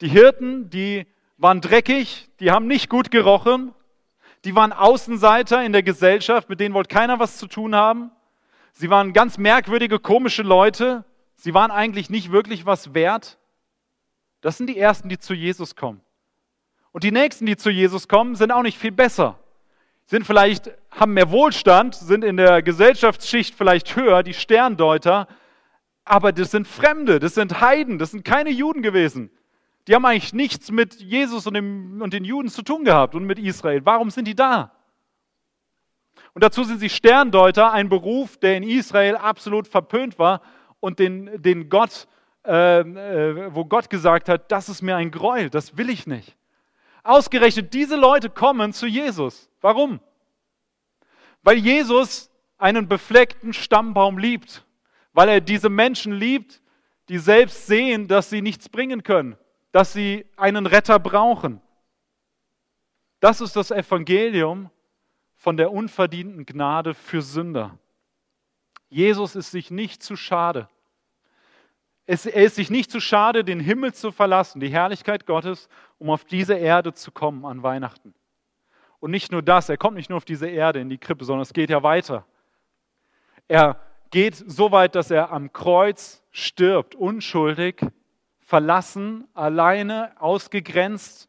[0.00, 3.72] Die Hirten, die waren dreckig, die haben nicht gut gerochen,
[4.44, 8.10] die waren Außenseiter in der Gesellschaft, mit denen wollte keiner was zu tun haben.
[8.72, 11.04] Sie waren ganz merkwürdige, komische Leute.
[11.36, 13.38] Sie waren eigentlich nicht wirklich was wert.
[14.42, 16.02] Das sind die Ersten, die zu Jesus kommen.
[16.90, 19.38] Und die Nächsten, die zu Jesus kommen, sind auch nicht viel besser.
[20.04, 25.26] Sind vielleicht, haben mehr Wohlstand, sind in der Gesellschaftsschicht vielleicht höher, die Sterndeuter,
[26.04, 29.30] aber das sind Fremde, das sind Heiden, das sind keine Juden gewesen.
[29.86, 33.24] Die haben eigentlich nichts mit Jesus und, dem, und den Juden zu tun gehabt und
[33.24, 33.80] mit Israel.
[33.84, 34.72] Warum sind die da?
[36.34, 40.42] Und dazu sind sie Sterndeuter, ein Beruf, der in Israel absolut verpönt war
[40.80, 42.08] und den, den Gott,
[42.44, 46.36] äh, äh, wo Gott gesagt hat, das ist mir ein Gräuel, das will ich nicht.
[47.04, 49.48] Ausgerechnet diese Leute kommen zu Jesus.
[49.60, 50.00] Warum?
[51.42, 54.64] Weil Jesus einen befleckten Stammbaum liebt,
[55.12, 56.62] weil er diese Menschen liebt,
[57.08, 59.36] die selbst sehen, dass sie nichts bringen können,
[59.72, 61.60] dass sie einen Retter brauchen.
[63.20, 64.70] Das ist das Evangelium
[65.36, 67.78] von der unverdienten Gnade für Sünder.
[68.88, 70.68] Jesus ist sich nicht zu schade.
[72.06, 76.10] Es, er ist sich nicht zu schade, den Himmel zu verlassen, die Herrlichkeit Gottes, um
[76.10, 78.14] auf diese Erde zu kommen an Weihnachten.
[78.98, 81.42] Und nicht nur das, er kommt nicht nur auf diese Erde in die Krippe, sondern
[81.42, 82.24] es geht ja weiter.
[83.48, 87.80] Er geht so weit, dass er am Kreuz stirbt, unschuldig,
[88.40, 91.28] verlassen, alleine, ausgegrenzt,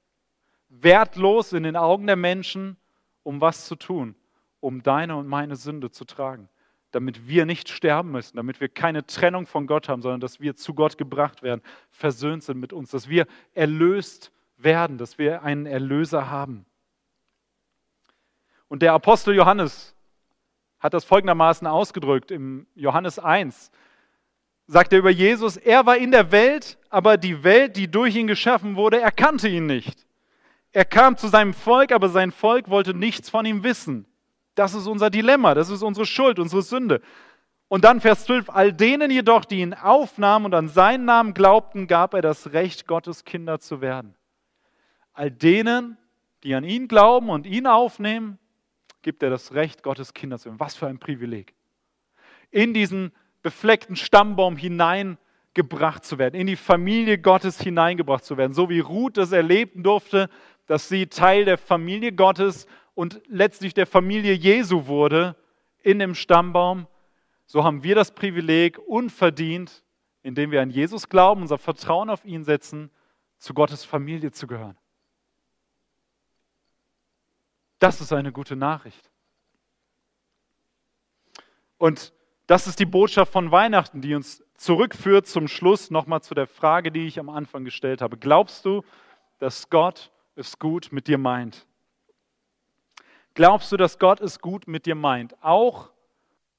[0.69, 2.77] wertlos in den Augen der Menschen,
[3.23, 4.15] um was zu tun?
[4.59, 6.49] Um deine und meine Sünde zu tragen.
[6.93, 10.55] Damit wir nicht sterben müssen, damit wir keine Trennung von Gott haben, sondern dass wir
[10.55, 15.65] zu Gott gebracht werden, versöhnt sind mit uns, dass wir erlöst werden, dass wir einen
[15.65, 16.65] Erlöser haben.
[18.69, 19.95] Und der Apostel Johannes
[20.79, 23.71] hat das folgendermaßen ausgedrückt im Johannes 1
[24.67, 28.27] sagt er über Jesus, er war in der Welt, aber die Welt, die durch ihn
[28.27, 30.05] geschaffen wurde, erkannte ihn nicht.
[30.71, 34.05] Er kam zu seinem Volk, aber sein Volk wollte nichts von ihm wissen.
[34.55, 37.01] Das ist unser Dilemma, das ist unsere Schuld, unsere Sünde.
[37.67, 41.87] Und dann Vers 12, all denen jedoch, die ihn aufnahmen und an seinen Namen glaubten,
[41.87, 44.15] gab er das Recht, Gottes Kinder zu werden.
[45.13, 45.97] All denen,
[46.43, 48.37] die an ihn glauben und ihn aufnehmen,
[49.01, 50.59] gibt er das Recht, Gottes Kinder zu werden.
[50.59, 51.55] Was für ein Privileg.
[52.51, 53.11] In diesen
[53.41, 59.17] befleckten Stammbaum hineingebracht zu werden, in die Familie Gottes hineingebracht zu werden, so wie Ruth
[59.17, 60.29] das erleben durfte,
[60.67, 65.35] dass sie Teil der Familie Gottes und letztlich der Familie Jesu wurde
[65.79, 66.87] in dem Stammbaum,
[67.45, 69.83] so haben wir das Privileg, unverdient,
[70.21, 72.89] indem wir an Jesus glauben, unser Vertrauen auf ihn setzen,
[73.37, 74.77] zu Gottes Familie zu gehören.
[77.79, 79.11] Das ist eine gute Nachricht.
[81.77, 82.13] Und
[82.47, 86.91] das ist die Botschaft von Weihnachten, die uns zurückführt zum Schluss nochmal zu der Frage,
[86.91, 88.17] die ich am Anfang gestellt habe.
[88.17, 88.83] Glaubst du,
[89.39, 91.67] dass Gott es gut mit dir meint?
[93.33, 95.91] Glaubst du, dass Gott es gut mit dir meint, auch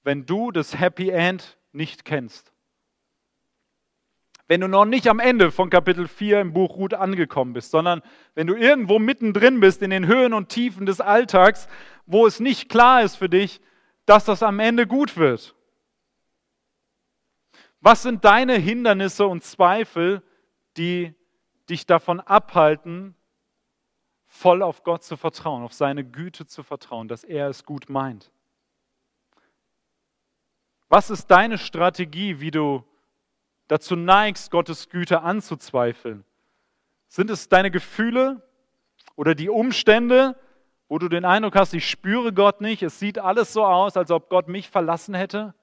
[0.02, 2.52] wenn du das Happy End nicht kennst?
[4.46, 8.02] Wenn du noch nicht am Ende von Kapitel 4 im Buch Ruth angekommen bist, sondern
[8.34, 11.66] wenn du irgendwo mittendrin bist in den Höhen und Tiefen des Alltags,
[12.06, 13.60] wo es nicht klar ist für dich,
[14.04, 15.54] dass das am Ende gut wird.
[17.80, 20.22] Was sind deine Hindernisse und Zweifel,
[20.76, 21.14] die
[21.70, 23.14] dich davon abhalten,
[24.34, 28.32] voll auf Gott zu vertrauen, auf seine Güte zu vertrauen, dass er es gut meint?
[30.88, 32.84] Was ist deine Strategie, wie du
[33.68, 36.24] dazu neigst, Gottes Güte anzuzweifeln?
[37.06, 38.42] Sind es deine Gefühle
[39.14, 40.36] oder die Umstände,
[40.88, 44.10] wo du den Eindruck hast, ich spüre Gott nicht, es sieht alles so aus, als
[44.10, 45.54] ob Gott mich verlassen hätte?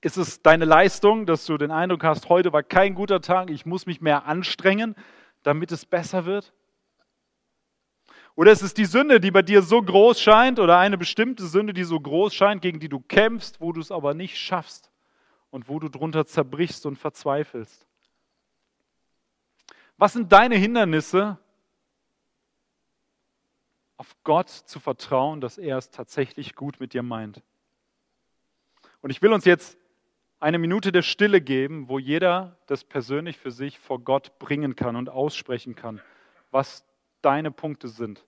[0.00, 3.66] Ist es deine Leistung, dass du den Eindruck hast, heute war kein guter Tag, ich
[3.66, 4.96] muss mich mehr anstrengen,
[5.42, 6.52] damit es besser wird?
[8.34, 11.74] Oder ist es die Sünde, die bei dir so groß scheint oder eine bestimmte Sünde,
[11.74, 14.90] die so groß scheint, gegen die du kämpfst, wo du es aber nicht schaffst
[15.50, 17.86] und wo du drunter zerbrichst und verzweifelst?
[19.98, 21.38] Was sind deine Hindernisse,
[23.98, 27.42] auf Gott zu vertrauen, dass er es tatsächlich gut mit dir meint?
[29.02, 29.76] Und ich will uns jetzt
[30.40, 34.96] eine Minute der Stille geben, wo jeder das persönlich für sich vor Gott bringen kann
[34.96, 36.00] und aussprechen kann,
[36.50, 36.84] was
[37.22, 38.24] deine Punkte sind.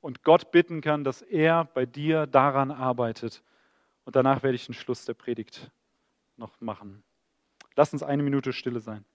[0.00, 3.42] Und Gott bitten kann, dass er bei dir daran arbeitet.
[4.04, 5.70] Und danach werde ich den Schluss der Predigt
[6.36, 7.02] noch machen.
[7.74, 9.06] Lass uns eine Minute Stille sein.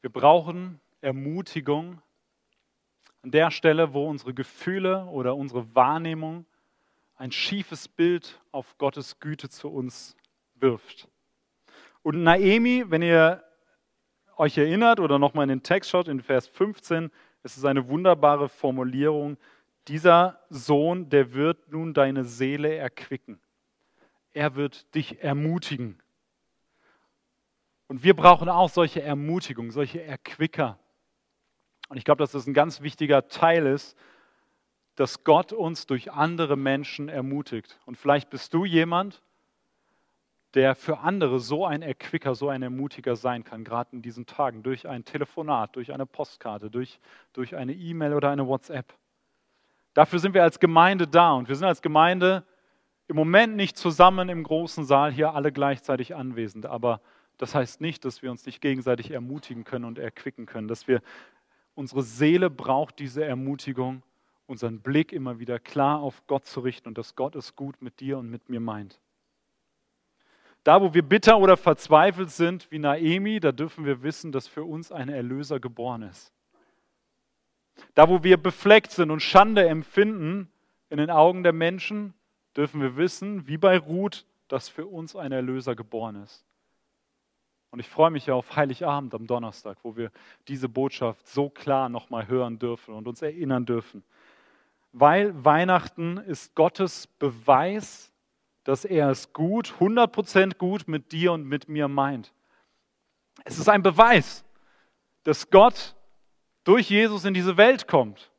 [0.00, 2.00] Wir brauchen Ermutigung
[3.22, 6.46] an der Stelle, wo unsere Gefühle oder unsere Wahrnehmung
[7.16, 10.16] ein schiefes Bild auf Gottes Güte zu uns
[10.54, 11.08] wirft.
[12.02, 13.42] Und Naemi, wenn ihr
[14.36, 17.10] euch erinnert oder nochmal in den Text schaut, in Vers 15,
[17.42, 19.36] ist es eine wunderbare Formulierung.
[19.88, 23.40] Dieser Sohn, der wird nun deine Seele erquicken.
[24.32, 26.00] Er wird dich ermutigen.
[27.88, 30.78] Und wir brauchen auch solche Ermutigung, solche Erquicker.
[31.88, 33.96] Und ich glaube, dass das ein ganz wichtiger Teil ist,
[34.94, 37.80] dass Gott uns durch andere Menschen ermutigt.
[37.86, 39.22] Und vielleicht bist du jemand,
[40.54, 44.62] der für andere so ein Erquicker, so ein Ermutiger sein kann, gerade in diesen Tagen,
[44.62, 47.00] durch ein Telefonat, durch eine Postkarte, durch,
[47.32, 48.92] durch eine E-Mail oder eine WhatsApp.
[49.94, 52.44] Dafür sind wir als Gemeinde da und wir sind als Gemeinde
[53.08, 57.00] im Moment nicht zusammen im großen Saal hier alle gleichzeitig anwesend, aber
[57.38, 61.00] das heißt nicht, dass wir uns nicht gegenseitig ermutigen können und erquicken können, dass wir
[61.74, 64.02] unsere Seele braucht diese Ermutigung,
[64.46, 68.00] unseren Blick immer wieder klar auf Gott zu richten und dass Gott es gut mit
[68.00, 68.98] dir und mit mir meint.
[70.64, 74.64] Da, wo wir bitter oder verzweifelt sind, wie Naemi, da dürfen wir wissen, dass für
[74.64, 76.32] uns ein Erlöser geboren ist.
[77.94, 80.50] Da, wo wir befleckt sind und Schande empfinden
[80.90, 82.14] in den Augen der Menschen,
[82.56, 86.47] dürfen wir wissen, wie bei Ruth, dass für uns ein Erlöser geboren ist.
[87.70, 90.10] Und ich freue mich ja auf Heiligabend am Donnerstag, wo wir
[90.48, 94.02] diese Botschaft so klar nochmal hören dürfen und uns erinnern dürfen.
[94.92, 98.10] Weil Weihnachten ist Gottes Beweis,
[98.64, 102.32] dass er es gut, 100% gut mit dir und mit mir meint.
[103.44, 104.44] Es ist ein Beweis,
[105.24, 105.94] dass Gott
[106.64, 108.30] durch Jesus in diese Welt kommt,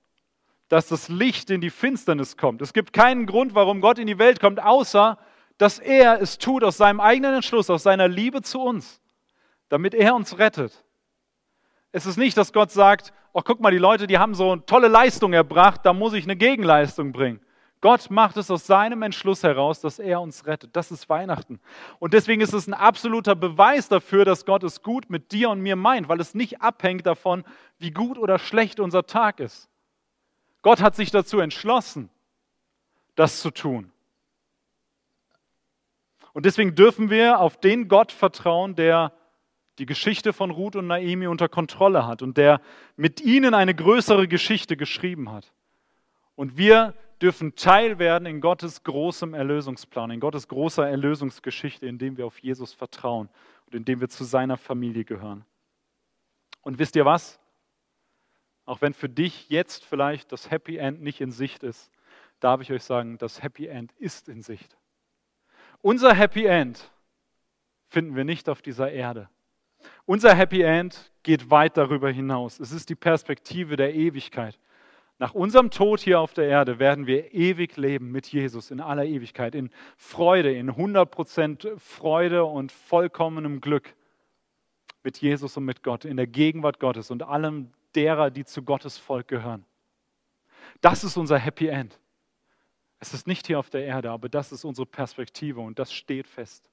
[0.69, 2.61] dass das Licht in die Finsternis kommt.
[2.61, 5.19] Es gibt keinen Grund, warum Gott in die Welt kommt, außer
[5.59, 9.01] dass er es tut aus seinem eigenen Entschluss, aus seiner Liebe zu uns
[9.70, 10.84] damit er uns rettet.
[11.91, 14.65] Es ist nicht, dass Gott sagt, oh guck mal, die Leute, die haben so eine
[14.65, 17.39] tolle Leistung erbracht, da muss ich eine Gegenleistung bringen.
[17.82, 20.76] Gott macht es aus seinem Entschluss heraus, dass er uns rettet.
[20.76, 21.61] Das ist Weihnachten.
[21.99, 25.61] Und deswegen ist es ein absoluter Beweis dafür, dass Gott es gut mit dir und
[25.61, 27.45] mir meint, weil es nicht abhängt davon,
[27.78, 29.70] wie gut oder schlecht unser Tag ist.
[30.61, 32.09] Gott hat sich dazu entschlossen,
[33.15, 33.91] das zu tun.
[36.34, 39.13] Und deswegen dürfen wir auf den Gott vertrauen, der
[39.80, 42.61] die Geschichte von Ruth und Naomi unter Kontrolle hat und der
[42.95, 45.51] mit ihnen eine größere Geschichte geschrieben hat.
[46.36, 52.25] Und wir dürfen Teil werden in Gottes großem Erlösungsplan, in Gottes großer Erlösungsgeschichte, indem wir
[52.25, 53.30] auf Jesus vertrauen
[53.65, 55.45] und indem wir zu seiner Familie gehören.
[56.61, 57.39] Und wisst ihr was?
[58.65, 61.91] Auch wenn für dich jetzt vielleicht das Happy End nicht in Sicht ist,
[62.39, 64.77] darf ich euch sagen, das Happy End ist in Sicht.
[65.82, 66.91] Unser Happy End
[67.88, 69.30] finden wir nicht auf dieser Erde.
[70.05, 72.59] Unser Happy End geht weit darüber hinaus.
[72.59, 74.59] Es ist die Perspektive der Ewigkeit.
[75.19, 79.05] Nach unserem Tod hier auf der Erde werden wir ewig leben mit Jesus in aller
[79.05, 83.95] Ewigkeit, in Freude, in 100% Freude und vollkommenem Glück
[85.03, 88.97] mit Jesus und mit Gott, in der Gegenwart Gottes und allem derer, die zu Gottes
[88.97, 89.65] Volk gehören.
[90.80, 91.99] Das ist unser Happy End.
[92.99, 96.27] Es ist nicht hier auf der Erde, aber das ist unsere Perspektive und das steht
[96.27, 96.69] fest.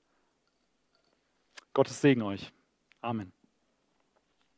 [1.72, 2.52] Gottes Segen euch.
[3.07, 3.36] Amen.